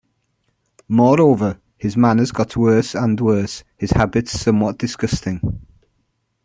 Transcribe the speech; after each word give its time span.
Moreover, 0.87 1.59
he’s 1.77 1.95
manners 1.95 2.31
got 2.31 2.57
worse 2.57 2.95
and 2.95 3.21
worse, 3.21 3.63
his 3.77 3.91
habits 3.91 4.31
somewhat 4.39 4.79
disgusting. 4.79 5.61